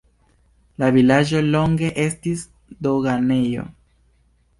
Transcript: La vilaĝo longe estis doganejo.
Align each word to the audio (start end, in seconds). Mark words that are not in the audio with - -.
La 0.83 0.87
vilaĝo 0.95 1.41
longe 1.55 1.91
estis 2.05 2.41
doganejo. 2.87 3.67